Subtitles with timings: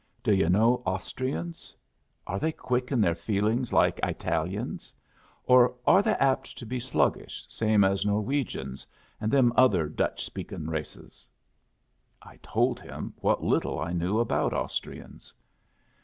[0.23, 1.75] Do yu' know Austrians?
[2.25, 4.93] Are they quick in their feelings, like I talians?
[5.43, 8.87] Or are they apt to be sluggish, same as Norwegians
[9.19, 11.27] and them other Dutch speakin' races?"
[12.19, 15.35] I told him what little I knew about Austrians.